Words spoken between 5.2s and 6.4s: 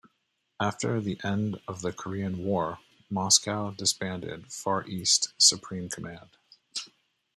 Supreme Command.